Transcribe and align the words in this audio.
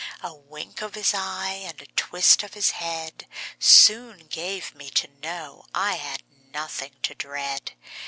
A 0.23 0.33
wink 0.33 0.81
of 0.81 0.95
his 0.95 1.13
eye, 1.13 1.61
and 1.63 1.79
a 1.79 1.85
twist 1.85 2.41
of 2.41 2.55
his 2.55 2.71
head, 2.71 3.27
Soon 3.59 4.25
gave 4.25 4.73
me 4.73 4.89
to 4.89 5.07
know 5.21 5.65
I 5.75 5.97
had 5.97 6.23
nothing 6.51 6.95
to 7.03 7.13
dread. 7.13 7.73